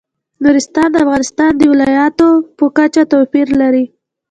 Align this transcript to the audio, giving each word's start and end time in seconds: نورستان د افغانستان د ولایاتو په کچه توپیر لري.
نورستان 0.43 0.87
د 0.91 0.95
افغانستان 1.05 1.51
د 1.57 1.61
ولایاتو 1.71 2.29
په 2.57 2.65
کچه 2.77 3.03
توپیر 3.11 3.47
لري. 3.61 3.85